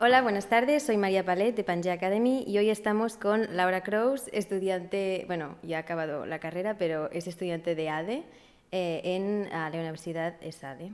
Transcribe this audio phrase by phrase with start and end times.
[0.00, 0.82] Hola, buenas tardes.
[0.82, 5.76] Soy María Palet de Pangea Academy y hoy estamos con Laura Crows, estudiante, bueno, ya
[5.76, 8.24] ha acabado la carrera, pero es estudiante de ADE
[8.72, 10.90] eh, en la Universidad ESADE.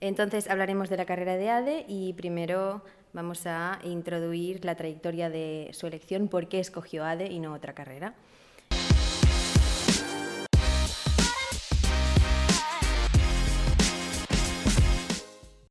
[0.00, 5.70] Entonces hablaremos de la carrera de ADE y primero vamos a introducir la trayectoria de
[5.72, 8.14] su elección, por qué escogió ADE y no otra carrera.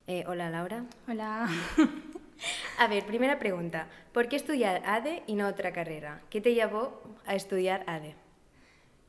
[0.07, 0.83] Eh, hola Laura.
[1.07, 1.47] Hola.
[2.81, 3.87] A ver, primera pregunta.
[4.13, 6.21] ¿Por qué estudiar ADE y no otra carrera?
[6.29, 8.15] ¿Qué te llevó a estudiar ADE?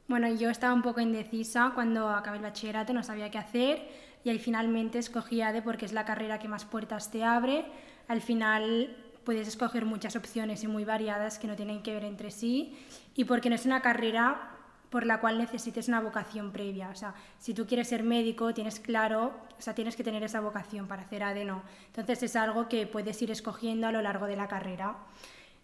[0.08, 3.88] Bueno, yo estaba un poco indecisa cuando acabé el bachillerato, no sabía qué hacer
[4.24, 7.64] y ahí finalmente escogí ADE porque es la carrera que más puertas te abre.
[8.08, 12.32] Al final puedes escoger muchas opciones y muy variadas que no tienen que ver entre
[12.32, 12.76] sí
[13.14, 14.50] y porque no es una carrera
[14.90, 16.90] por la cual necesites una vocación previa.
[16.90, 20.40] O sea, si tú quieres ser médico, tienes claro, o sea, tienes que tener esa
[20.40, 21.62] vocación para hacer ADENO.
[21.86, 24.96] Entonces es algo que puedes ir escogiendo a lo largo de la carrera.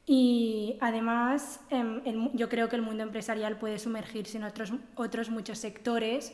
[0.07, 6.33] Y además, em, yo creo que el mundo empresarial puede sumergirse en otros, muchos sectores,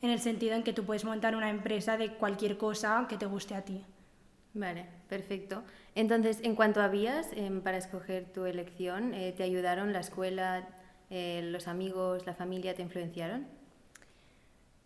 [0.00, 3.26] en el sentido en que tú puedes montar una empresa de cualquier cosa que te
[3.26, 3.84] guste a ti.
[4.54, 5.62] Vale, perfecto.
[5.94, 10.66] Entonces, en cuanto a vías em, para escoger tu elección, eh, ¿te ayudaron la escuela,
[11.10, 13.46] eh, los amigos, la familia te influenciaron?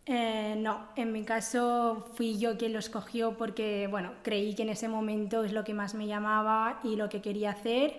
[0.06, 4.68] Eh, no, en mi caso fui yo quien lo escogió porque, bueno, creí que en
[4.68, 7.94] ese momento es lo que más me llamaba y lo que quería hacer.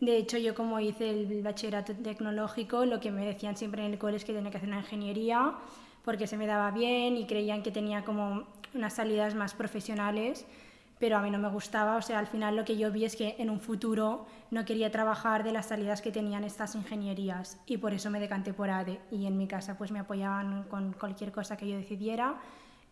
[0.00, 3.98] De hecho, yo como hice el bachillerato tecnológico, lo que me decían siempre en el
[3.98, 5.54] cole es que tenía que hacer una ingeniería
[6.04, 10.46] porque se me daba bien y creían que tenía como unas salidas más profesionales
[11.00, 13.16] pero a mí no me gustaba, o sea, al final lo que yo vi es
[13.16, 17.78] que en un futuro no quería trabajar de las salidas que tenían estas ingenierías y
[17.78, 21.32] por eso me decanté por ADE y en mi casa pues me apoyaban con cualquier
[21.32, 22.38] cosa que yo decidiera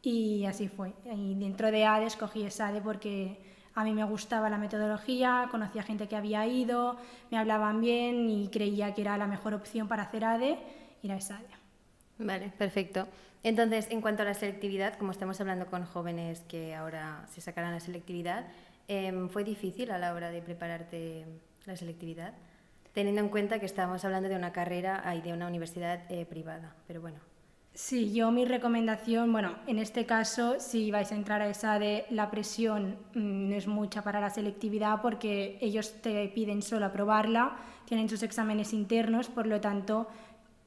[0.01, 0.95] y así fue.
[1.05, 3.43] Y dentro de ADE escogí esa ADE porque
[3.75, 6.97] a mí me gustaba la metodología, conocía gente que había ido,
[7.31, 10.59] me hablaban bien y creía que era la mejor opción para hacer ADE,
[11.03, 11.58] ir a esa ADE.
[12.19, 13.07] Vale, perfecto.
[13.43, 17.73] Entonces, en cuanto a la selectividad, como estamos hablando con jóvenes que ahora se sacarán
[17.73, 18.47] la selectividad,
[18.89, 21.25] em, ¿fue difícil a la hora de prepararte
[21.67, 22.35] la selectividad?
[22.93, 26.75] Teniendo en cuenta que estamos hablando de una carrera y de una universidad eh, privada,
[26.87, 27.21] pero bueno.
[27.75, 32.07] Sí, yo mi recomendación, bueno, en este caso, si vais a entrar a esa de
[32.11, 37.57] la presión, mm, no es mucha para la selectividad porque ellos te piden solo aprobarla,
[37.85, 40.09] tienen sus exámenes internos, por lo tanto,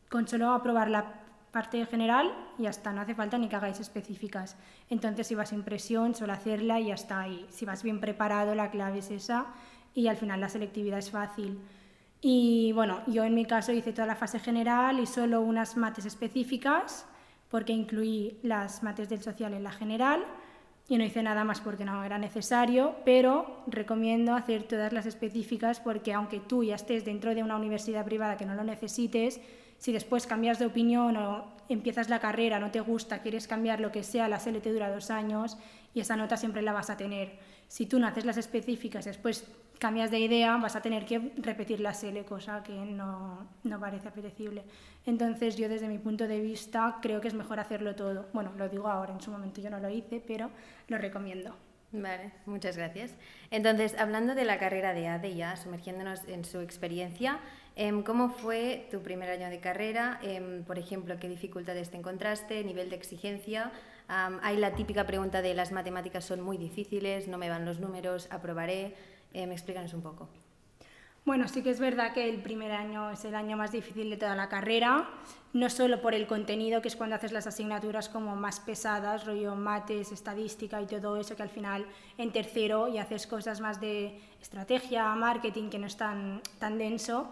[0.08, 4.58] con solo aprobar la parte general y hasta no hace falta ni que hagáis específicas.
[4.90, 7.46] Entonces, si vas sin presión, solo hacerla y ya está ahí.
[7.50, 9.48] Si vas bien preparado, la clave es esa
[9.94, 11.60] y al final la selectividad es fácil.
[12.22, 16.06] Y bueno, yo en mi caso hice toda la fase general y solo unas mates
[16.06, 17.06] específicas,
[17.50, 20.24] porque incluí las mates del social en la general
[20.88, 25.80] y no hice nada más porque no era necesario, pero recomiendo hacer todas las específicas
[25.80, 29.40] porque aunque tú ya estés dentro de una universidad privada que no lo necesites,
[29.82, 33.92] si después cambias de opinión o empiezas la carrera, no te gusta, quieres cambiar lo
[33.92, 35.58] que sea, la SL te dura dos años
[35.96, 37.40] y esa nota siempre la vas a tener.
[37.68, 41.80] Si tú no haces las específicas, después cambias de idea, vas a tener que repetir
[41.80, 44.64] la SL, cosa que no, no parece apetecible.
[45.08, 48.28] Entonces yo desde mi punto de vista creo que es mejor hacerlo todo.
[48.34, 50.52] Bueno, lo digo ahora, en su momento yo no lo hice, pero
[50.90, 51.56] lo recomiendo.
[51.92, 53.16] Vale, muchas gracias.
[53.50, 57.40] Entonces, hablando de la carrera de ADE sumergiéndonos en su experiencia,
[58.06, 60.20] ¿cómo fue tu primer año de carrera?
[60.22, 62.64] Em, por ejemplo, ¿qué dificultades te encontraste?
[62.64, 63.72] ¿Nivel de exigencia?
[64.44, 68.28] hay la típica pregunta de las matemáticas son muy difíciles, no me van los números,
[68.30, 68.94] aprobaré.
[69.34, 70.28] Em, explícanos un poco.
[71.24, 74.18] Bueno, sí que es verdad que el primer año es el año más difícil de
[74.18, 75.08] toda la carrera,
[75.54, 79.56] no solo por el contenido, que es cuando haces las asignaturas como más pesadas, rollo
[79.56, 81.86] mates, estadística y todo eso, que al final
[82.18, 87.30] en tercero y haces cosas más de estrategia, marketing, que no es tan, tan denso.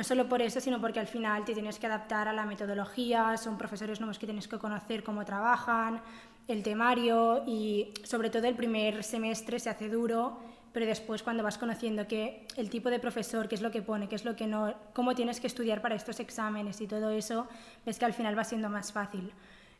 [0.00, 3.36] No solo por eso, sino porque al final te tienes que adaptar a la metodología,
[3.36, 6.00] son profesores nuevos que tienes que conocer cómo trabajan,
[6.48, 10.38] el temario y sobre todo el primer semestre se hace duro
[10.72, 14.08] pero después cuando vas conociendo que el tipo de profesor, qué es lo que pone,
[14.08, 17.46] qué es lo que no, cómo tienes que estudiar para estos exámenes y todo eso,
[17.84, 19.30] ves que al final va siendo más fácil.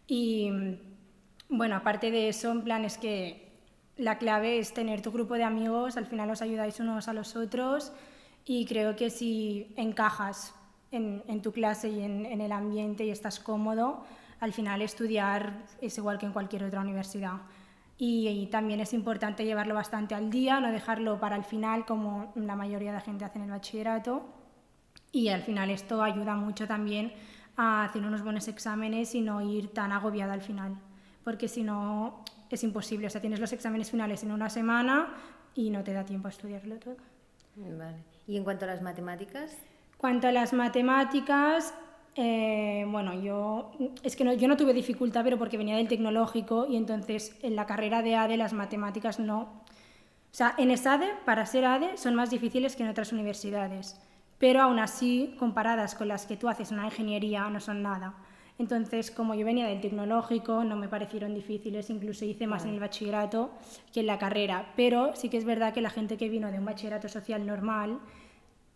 [0.06, 0.50] Y
[1.48, 3.48] bueno, aparte de eso, en plan es que
[3.96, 7.36] la clave es tener tu grupo de amigos, al final os ayudáis unos a los
[7.36, 7.92] otros
[8.44, 10.54] y creo que si encajas
[10.90, 14.04] en, en tu clase y en, en el ambiente y estás cómodo,
[14.40, 17.40] al final estudiar es igual que en cualquier otra universidad
[18.02, 22.56] y, también es importante llevarlo bastante al día, no dejarlo para el final como la
[22.56, 24.24] mayoría de la gente hace en el bachillerato.
[25.12, 27.12] Y al final esto ayuda mucho también
[27.58, 30.78] a hacer unos buenos exámenes y no ir tan agobiada al final,
[31.24, 33.06] porque si no es imposible.
[33.06, 35.14] O sea, tienes los exámenes finales en una semana,
[35.54, 36.96] y no te da tiempo a estudiarlo todo.
[37.54, 37.98] Vale.
[38.30, 39.58] ¿Y en cuanto a las matemáticas?
[39.96, 41.74] Cuanto a las matemáticas,
[42.14, 43.72] eh, bueno, yo
[44.04, 47.56] es que no, yo no tuve dificultad, pero porque venía del tecnológico y entonces en
[47.56, 49.40] la carrera de ADE las matemáticas no.
[49.40, 54.00] O sea, en ESADE, para ser ADE, son más difíciles que en otras universidades,
[54.38, 58.14] pero aún así, comparadas con las que tú haces en una ingeniería, no son nada.
[58.60, 62.78] Entonces, como yo venía del tecnológico, no me parecieron difíciles, incluso hice más en el
[62.78, 63.50] bachillerato
[63.90, 64.72] que en la carrera.
[64.76, 67.98] Pero sí que es verdad que la gente que vino de un bachillerato social normal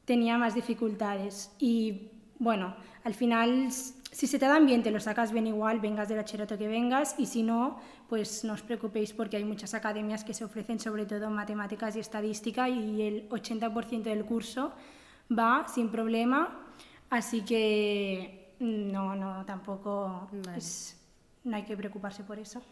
[0.04, 1.50] tenía más dificultades.
[1.58, 2.74] Y bueno,
[3.04, 6.58] al final, si se te dan bien, te lo sacas bien igual, vengas del bachillerato
[6.58, 7.78] que vengas, y si no,
[8.08, 12.00] pues no os preocupéis porque hay muchas academias que se ofrecen sobre todo matemáticas y
[12.00, 14.72] estadística y el 80% del curso
[15.36, 16.60] va sin problema.
[17.10, 20.28] Así que no, no, tampoco
[21.44, 22.62] no hay que preocuparse por eso.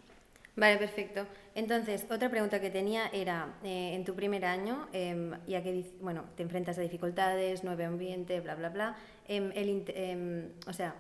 [0.55, 1.27] Vale, perfecto.
[1.55, 6.25] Entonces, otra pregunta que tenía era, eh, en tu primer año, em, ya que bueno,
[6.37, 8.97] te enfrentas a dificultades, nuevo ambiente, bla, bla, bla,
[9.29, 10.95] em, el, em, o sea,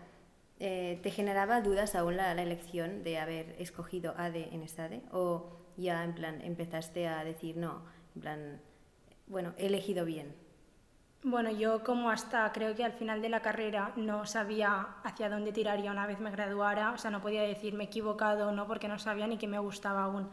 [0.58, 5.02] eh, ¿te generaba dudas aún la, la, elección de haber escogido ADE en ADE?
[5.12, 7.82] ¿O ya en plan empezaste a decir, no,
[8.14, 8.60] en plan,
[9.26, 10.41] bueno, he elegido bien?
[11.24, 15.52] Bueno, yo como hasta creo que al final de la carrera no sabía hacia dónde
[15.52, 18.66] tiraría una vez me graduara, o sea, no podía decir me he equivocado o no
[18.66, 20.28] porque no sabía ni que me gustaba aún.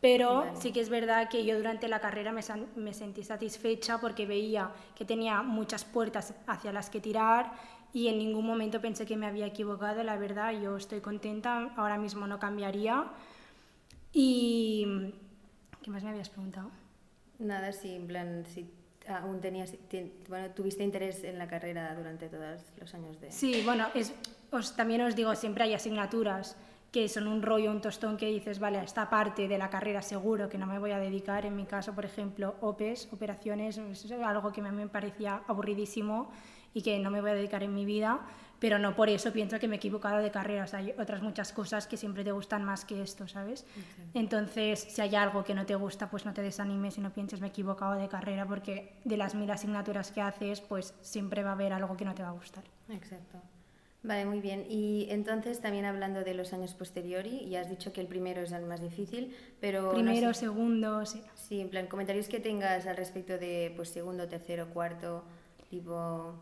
[0.00, 2.42] Pero sí que es verdad que yo durante la carrera me,
[2.74, 7.52] me, sentí satisfecha porque veía que tenía muchas puertas hacia las que tirar
[7.92, 11.98] y en ningún momento pensé que me había equivocado, la verdad, yo estoy contenta, ahora
[11.98, 13.06] mismo no cambiaría.
[14.12, 15.14] Y...
[15.82, 16.70] ¿Qué más me habías preguntado?
[17.38, 18.68] Nada, sí, en plan, sí
[19.08, 19.74] aún tenías,
[20.28, 23.30] bueno, tuviste interés en la carrera durante todos los años de...
[23.30, 24.14] Sí, bueno, es,
[24.50, 26.56] os, también os digo, siempre hay asignaturas
[26.92, 30.00] que son un rollo, un tostón que dices, vale, a esta parte de la carrera
[30.00, 31.44] seguro que no me voy a dedicar.
[31.44, 36.30] En mi caso, por ejemplo, OPES, operaciones, es algo que me parecía aburridísimo
[36.72, 38.20] y que no me voy a dedicar en mi vida
[38.58, 40.64] pero no por eso pienso que me he equivocado de carrera.
[40.64, 43.66] O sea, hay otras muchas cosas que siempre te gustan más que esto, ¿sabes?
[44.14, 47.40] Entonces, si hay algo que no te gusta, pues no te desanimes y no pienses
[47.40, 51.50] me he equivocado de carrera, porque de las mil asignaturas que haces, pues siempre va
[51.50, 52.64] a haber algo que no te va a gustar.
[52.88, 53.40] Exacto.
[54.02, 54.64] Vale, muy bien.
[54.68, 58.52] Y entonces, también hablando de los años posteriores, ya has dicho que el primero es
[58.52, 59.92] el más difícil, pero...
[59.92, 61.20] Primero, segundo, sí.
[61.34, 65.24] Sí, en plan, comentarios que tengas al respecto de pues, segundo, tercero, cuarto,
[65.70, 66.34] tipo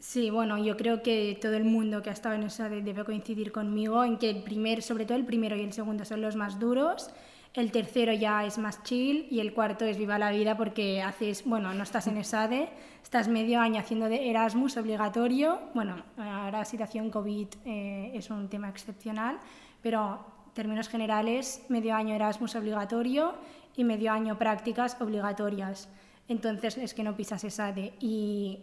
[0.00, 3.52] Sí, bueno, yo creo que todo el mundo que ha estado en esa debe coincidir
[3.52, 6.58] conmigo en que el primer, sobre todo el primero y el segundo son los más
[6.58, 7.10] duros,
[7.52, 11.44] el tercero ya es más chill y el cuarto es viva la vida porque haces,
[11.44, 12.70] bueno, no estás en ESADE,
[13.02, 18.70] estás medio año haciendo de Erasmus obligatorio, bueno, ahora situación COVID eh, es un tema
[18.70, 19.38] excepcional,
[19.82, 20.24] pero
[20.54, 23.34] términos generales, medio año Erasmus obligatorio
[23.76, 25.90] y medio año prácticas obligatorias.
[26.26, 28.60] Entonces es que no pisas ESADE y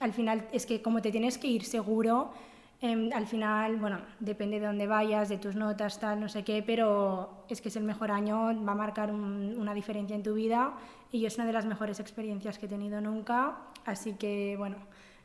[0.00, 2.32] al final es que como te tienes que ir seguro,
[2.80, 6.62] em, al final, bueno, depende de dónde vayas, de tus notas, tal, no sé qué,
[6.66, 10.72] pero es que es el mejor año, va a marcar una diferencia en tu vida
[11.12, 14.76] y es una de las mejores experiencias que he tenido nunca, así que bueno,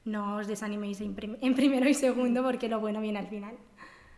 [0.03, 3.55] no os desaniméis en, primero y segundo porque lo bueno viene al final.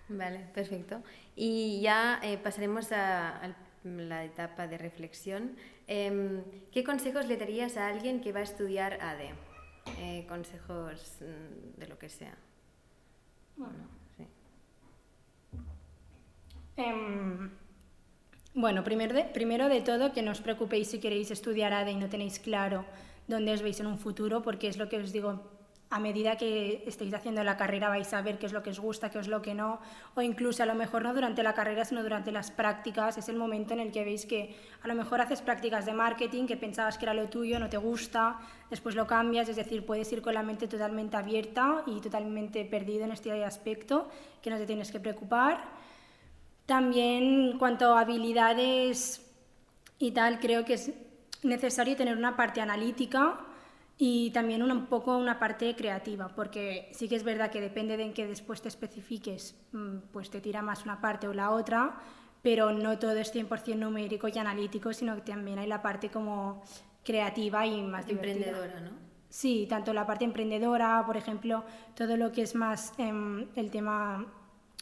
[0.10, 1.04] Vale, perfecto.
[1.36, 5.56] Y ya eh, pasaremos a, a, la etapa de reflexión.
[5.88, 9.34] Eh, ¿Qué consejos le darías a alguien que va a estudiar ADE?
[10.00, 12.36] Eh, consejos mm, de lo que sea.
[13.56, 14.28] Bueno, sí.
[16.78, 17.50] Em,
[18.54, 21.96] bueno, primero de, primero de todo que no os preocupéis si queréis estudiar ADE y
[21.96, 22.86] no tenéis claro
[23.28, 25.57] dónde os veis en un futuro, porque es lo que os digo
[25.90, 28.80] a medida que estéis haciendo la carrera vais a ver qué es lo que os
[28.80, 29.80] gusta, qué es lo que no,
[30.16, 33.38] o incluso a lo mejor no durante la carrera, sino durante las prácticas, es el
[33.38, 36.98] momento en el que veis que a lo mejor haces prácticas de marketing que pensabas
[36.98, 38.38] que era lo tuyo, no te gusta,
[38.70, 43.06] después lo cambias, es decir, puedes ir con la mente totalmente abierta y totalmente perdido
[43.06, 44.10] en este aspecto,
[44.42, 45.64] que no te tienes que preocupar.
[46.66, 49.26] También, en cuanto a habilidades
[50.00, 50.92] y tal, creo que es
[51.44, 53.40] necesario tener una parte analítica,
[53.98, 58.04] y también un poco una parte creativa, porque sí que es verdad que depende de
[58.04, 62.00] en qué después te especifiques, mm, pues te tira más una parte o la otra,
[62.44, 66.64] pero no todo es 100% numérico y analítico, sino que también hay la parte como
[67.04, 68.92] creativa y más Emprendedora, ¿no?
[69.30, 71.64] Sí, tanto la parte emprendedora, por ejemplo,
[71.96, 74.26] todo lo que es más em, el tema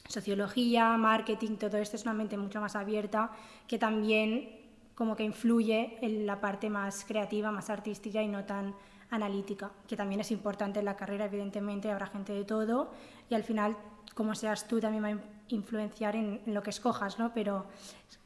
[0.08, 3.32] sociología, marketing, todo esto es una mente mucho más abierta
[3.68, 4.62] que también
[4.94, 8.76] como que influye en la parte más creativa, más artística y no tan
[9.10, 12.92] analítica, que también es importante en la carrera, evidentemente habrá gente de todo
[13.30, 13.78] y al final,
[14.14, 17.34] como seas tú, también va a influenciar en, lo que escojas, ¿no?
[17.34, 17.66] pero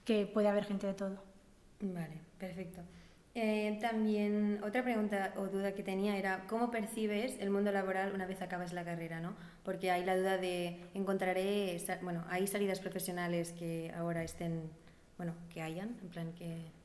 [0.05, 1.24] que puede haber gente de todo.
[1.81, 2.81] Vale, perfecto.
[3.36, 8.25] Eh, también otra pregunta o duda que tenía era cómo percibes el mundo laboral una
[8.25, 9.36] vez acabas la carrera, ¿no?
[9.63, 14.69] Porque hay la duda de encontraré, bueno, hay salidas profesionales que ahora estén,
[15.17, 16.78] bueno, que hayan, en plan que...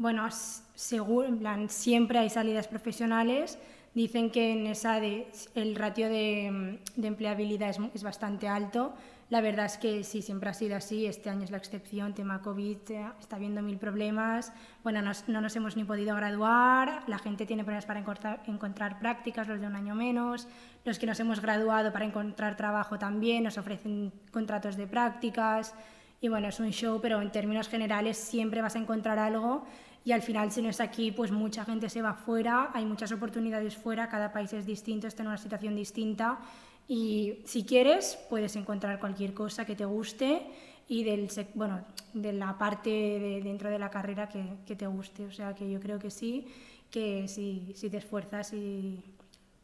[0.00, 0.26] Bueno,
[0.74, 3.58] seguro, en plan, siempre hay salidas profesionales.
[3.94, 8.94] Dicen que en esa el ratio de, de empleabilidad es, es bastante alto
[9.30, 11.06] la verdad es que sí, siempre ha sido así.
[11.06, 14.52] Este año es la excepción, tema COVID, eh, está habiendo mil problemas.
[14.82, 19.46] Bueno, no nos hemos ni podido graduar, la gente tiene problemas para encontrar, encontrar prácticas,
[19.46, 20.48] los de un año menos.
[20.84, 25.74] Los que nos hemos graduado para encontrar trabajo también nos ofrecen contratos de prácticas.
[26.20, 29.64] Y bueno, es un show, pero en términos generales siempre vas a encontrar algo
[30.04, 33.12] y al final si no es aquí, pues mucha gente se va fuera, hay muchas
[33.12, 36.40] oportunidades fuera, cada país es distinto, está en una situación distinta
[36.88, 40.42] y si quieres, puedes encontrar cualquier cosa que te guste
[40.88, 45.24] y del, bueno, de la parte de, dentro de la carrera que, que, te guste.
[45.24, 46.48] O sea que yo creo que sí,
[46.90, 49.00] que si, si te esfuerzas y,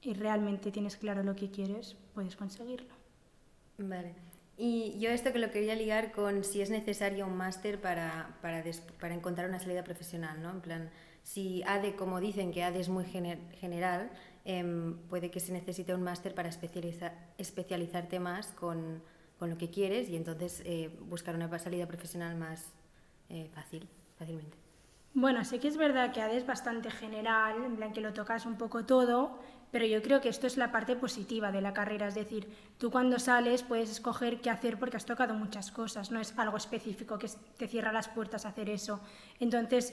[0.02, 2.94] y, realmente tienes claro lo que quieres, puedes conseguirlo.
[3.78, 4.14] Vale.
[4.58, 8.64] Y yo esto que lo quería ligar con si es necesario un máster para, para,
[8.98, 10.50] para, encontrar una salida profesional, ¿no?
[10.50, 10.90] En plan,
[11.22, 14.10] si ADE, como dicen que ADE es muy general,
[14.48, 19.02] Em, puede que se necesite un máster para especializar, especializarte más con,
[19.40, 22.72] con, lo que quieres y entonces eh, buscar una salida profesional más
[23.28, 24.56] eh, fácil, fácilmente.
[25.14, 28.46] Bueno, sé que es verdad que ADE es bastante general, en plan que lo tocas
[28.46, 29.40] un poco todo,
[29.76, 32.90] pero yo creo que esto es la parte positiva de la carrera, es decir, tú
[32.90, 37.18] cuando sales puedes escoger qué hacer porque has tocado muchas cosas, no es algo específico
[37.18, 37.28] que
[37.58, 39.00] te cierra las puertas a hacer eso.
[39.38, 39.92] Entonces,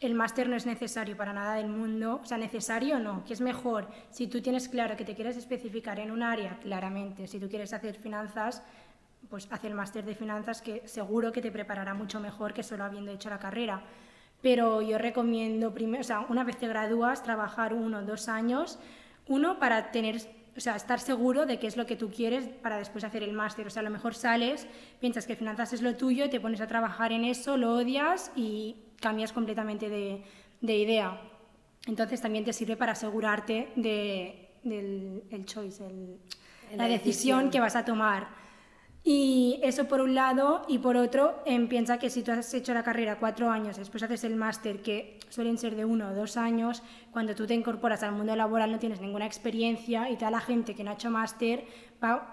[0.00, 3.40] el máster no es necesario para nada del mundo, o sea, necesario no, que es
[3.40, 7.48] mejor si tú tienes claro que te quieres especificar en un área, claramente, si tú
[7.48, 8.62] quieres hacer finanzas,
[9.28, 12.84] pues haz el máster de finanzas que seguro que te preparará mucho mejor que solo
[12.84, 13.82] habiendo hecho la carrera.
[14.40, 18.78] Pero yo recomiendo, primero, o sea, una vez te gradúas, trabajar uno o dos años,
[19.28, 20.20] uno para tener
[20.56, 23.32] o sea, estar seguro de qué es lo que tú quieres para después hacer el
[23.32, 23.66] máster.
[23.66, 24.66] O sea, a lo mejor sales,
[25.00, 28.76] piensas que finanzas es lo tuyo, te pones a trabajar en eso, lo odias y
[29.00, 30.24] cambias completamente de,
[30.62, 31.20] de idea.
[31.86, 35.84] Entonces también te sirve para asegurarte de, del el choice,
[36.74, 37.50] la, decisión.
[37.50, 38.28] que vas a tomar.
[39.08, 42.74] Y eso por un lado, y por otro, em, piensa que si tú has hecho
[42.74, 46.36] la carrera cuatro años, después haces el máster, que suelen ser de uno o dos
[46.36, 46.82] años,
[47.12, 50.74] cuando tú te incorporas al mundo laboral no tienes ninguna experiencia y toda la gente
[50.74, 51.64] que no ha hecho máster
[52.02, 52.32] va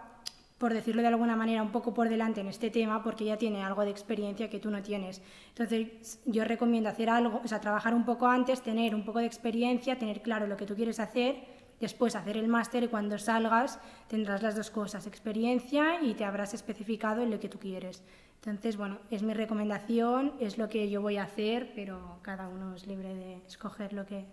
[0.58, 3.62] por decirlo de alguna manera, un poco por delante en este tema porque ya tiene
[3.62, 5.22] algo de experiencia que tú no tienes.
[5.50, 9.25] Entonces, yo recomiendo hacer algo, o sea, trabajar un poco antes, tener un poco de
[9.27, 13.79] experiencia, tener claro lo que tú quieres hacer, después hacer el máster y cuando salgas
[14.07, 18.03] tendrás las dos cosas, experiencia y te habrás especificado en lo que tú quieres.
[18.37, 22.75] Entonces, bueno, es mi recomendación, es lo que yo voy a hacer, pero cada uno
[22.75, 24.25] es libre de escoger lo que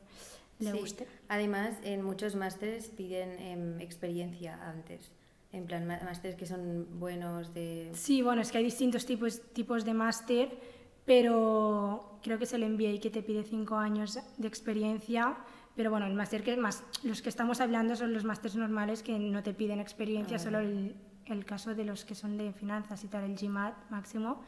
[0.58, 1.06] le guste.
[1.28, 5.12] Además, en muchos másteres piden em, experiencia antes.
[5.52, 7.90] En plan, másteres que son buenos de...
[7.94, 10.58] Sí, bueno, es que hay distintos tipos, tipos de máster,
[11.04, 15.36] pero creo que es el MBA que te pide cinco años de experiencia,
[15.80, 19.18] pero bueno, el máster que más, los que estamos hablando son los másteres normales que
[19.18, 20.94] no te piden experiencia, ah, solo el,
[21.24, 24.42] el, caso de los que son de finanzas y tal, el GMAT máximo,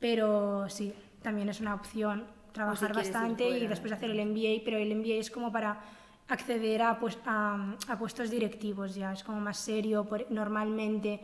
[0.00, 4.96] pero sí, también es una opción trabajar bastante y después hacer el MBA, pero el
[4.96, 5.78] MBA es como para
[6.28, 11.20] acceder a, pues, a, a, puestos directivos ya, es como más serio, normalmente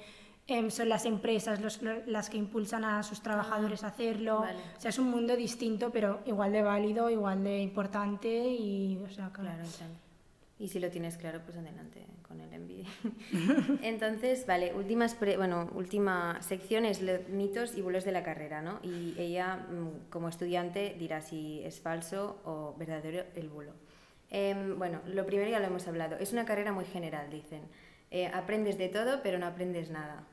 [0.48, 4.88] em, son las empresas los, las que impulsan a sus trabajadores a hacerlo, o sea,
[4.88, 9.62] es un mundo distinto, pero igual de válido, igual de importante y, o sea, claro.
[10.58, 13.78] Y si lo tienes claro, pues adelante con el MBA.
[13.82, 18.80] Entonces, vale, últimas bueno, última sección es los mitos y bulos de la carrera, ¿no?
[18.82, 23.72] Y ella, mm, como estudiante, dirá si es falso o verdadero el bulo.
[24.30, 26.16] Em, bueno, lo primero ya lo hemos hablado.
[26.18, 27.62] Es una carrera muy general, dicen.
[28.10, 30.24] Eh, aprendes de todo, pero no aprendes nada.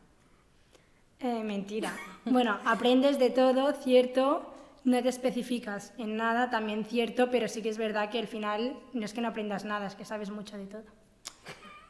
[1.20, 1.94] Eh, mentira.
[2.26, 4.52] bueno, aprendes de todo, cierto.
[4.84, 8.78] No te especificas en nada, también cierto, pero sí que es verdad que al final
[8.94, 10.84] no es que no aprendas nada, es que sabes mucho de todo.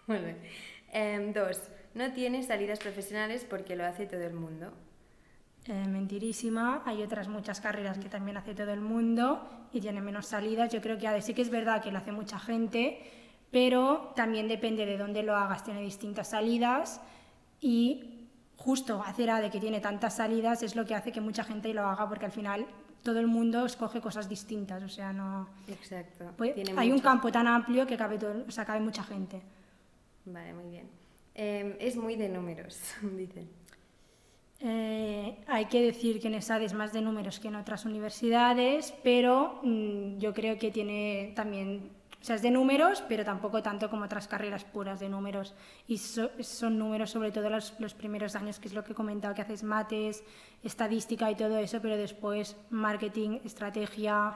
[0.08, 0.38] Muy bien.
[0.94, 1.62] Em, dos,
[1.94, 4.72] no tienes salidas profesionales porque lo hace todo el mundo.
[5.66, 6.84] Eh, mentirísima.
[6.86, 10.72] Hay otras muchas carreras que también hace todo el mundo y tiene menos salidas.
[10.72, 13.02] Yo creo que sí que es verdad que lo hace mucha gente,
[13.52, 15.64] pero también depende de dónde lo hagas.
[15.64, 17.02] Tiene distintas salidas
[17.60, 18.15] y
[18.58, 21.88] justo hacer de que tiene tantas salidas es lo que hace que mucha gente lo
[21.88, 22.66] haga porque al final
[23.06, 24.82] todo el mundo escoge cosas distintas.
[24.84, 25.48] O sea, no.
[25.68, 26.34] Exacto.
[26.76, 29.42] hay un campo tan amplio que cabe, todo, o sea, cabe mucha gente.
[30.26, 30.90] Vale, muy bien.
[31.36, 33.48] Em, es muy de números, dicen.
[34.60, 38.94] Eh, hay que decir que en ESAD es más de números que en otras universidades,
[39.04, 41.92] pero mm, yo creo que tiene también,
[42.26, 45.54] o sea, es de números, pero tampoco tanto como otras carreras puras de números.
[45.88, 49.36] Y son números sobre todo los, los, primeros años, que es lo que he comentado,
[49.36, 50.24] que haces mates,
[50.64, 54.34] estadística y todo eso, pero después marketing, estrategia,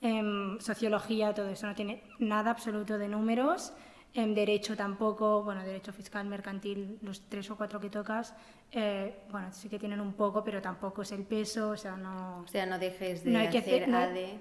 [0.00, 3.74] em, sociología, todo eso no tiene nada absoluto de números.
[4.14, 8.34] En derecho tampoco, bueno, derecho fiscal, mercantil, los tres o cuatro que tocas,
[8.72, 12.40] eh, bueno, sí que tienen un poco, pero tampoco es el peso, o sea, no...
[12.40, 14.40] O sea, no dejes de hacer, hacer ADE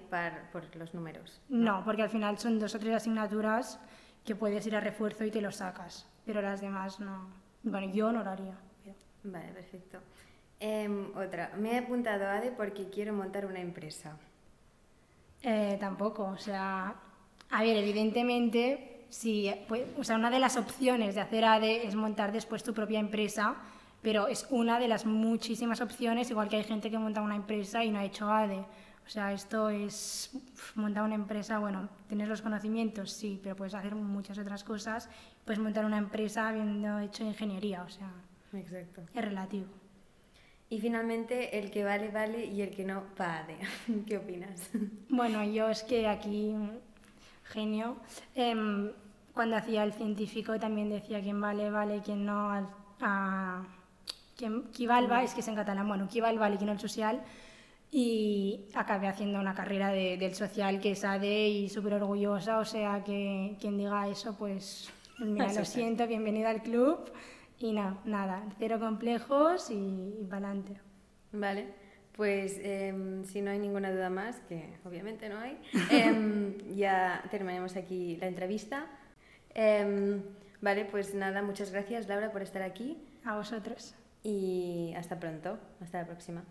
[0.51, 1.41] por los números.
[1.49, 1.83] ¿no?
[1.83, 3.79] porque al final son dos o tres asignaturas
[4.23, 7.27] que puedes ir a refuerzo y te lo sacas, pero las demás no...
[7.63, 8.57] Bueno, yo no lo haría.
[9.23, 9.99] Vale, perfecto.
[10.59, 14.17] Em, otra, me he apuntado a ADE porque quiero montar una empresa.
[15.41, 16.95] Eh, tampoco, o sea,
[17.49, 21.95] a ver, evidentemente Sí, pues, o sea, una de las opciones de hacer ADE es
[21.95, 23.55] montar después tu propia empresa,
[24.01, 27.81] pero es una de las muchísimas opciones, igual que hay gente que monta una empresa
[27.85, 28.59] y no ha hecho ADE.
[28.59, 30.31] O sea, esto es
[30.75, 35.09] montar una empresa, bueno, tener los conocimientos, sí, pero puedes hacer muchas otras cosas.
[35.45, 38.11] Puedes montar una empresa habiendo hecho ingeniería, o sea,
[38.51, 39.01] Exacto.
[39.13, 39.67] es relativo.
[40.69, 43.59] Y finalmente, el que vale, vale y el que no, ADE.
[44.07, 44.71] ¿Qué opinas?
[45.07, 46.53] Bueno, yo es que aquí
[47.45, 47.95] genio.
[48.35, 48.91] Em,
[49.35, 52.49] cuando hacía el científico también decía quién vale, vale, quién no,
[53.01, 53.67] a,
[54.37, 56.79] quién, qui valva, es que es en catalán, bueno, qui val, vale, quién no el
[56.79, 57.21] social.
[57.91, 62.65] Y acabé haciendo una carrera de, del social que es ADE y súper orgullosa, o
[62.65, 64.89] sea que quien diga eso, pues
[65.19, 67.11] mira, lo siento, bienvenida al club.
[67.59, 70.79] Y nada, nada, cero complejos y, y para adelante.
[71.31, 71.85] Vale.
[72.15, 75.57] Pues em, si no hay ninguna duda más, que obviamente no hay,
[75.91, 78.87] em, ya terminamos aquí la entrevista.
[79.55, 80.21] Em,
[80.61, 82.97] vale, pues nada, muchas gracias Laura por estar aquí.
[83.23, 83.95] A vosotros.
[84.21, 86.43] Y hasta pronto, hasta la próxima.